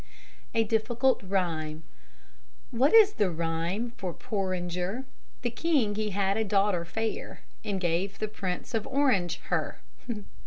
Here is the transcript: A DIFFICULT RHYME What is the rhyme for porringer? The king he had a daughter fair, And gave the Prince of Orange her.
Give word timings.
A 0.55 0.63
DIFFICULT 0.63 1.21
RHYME 1.21 1.83
What 2.71 2.91
is 2.91 3.13
the 3.13 3.29
rhyme 3.29 3.91
for 3.97 4.15
porringer? 4.15 5.03
The 5.43 5.51
king 5.51 5.93
he 5.93 6.09
had 6.09 6.37
a 6.37 6.43
daughter 6.43 6.85
fair, 6.85 7.41
And 7.63 7.79
gave 7.79 8.17
the 8.17 8.27
Prince 8.27 8.73
of 8.73 8.87
Orange 8.87 9.39
her. 9.51 9.79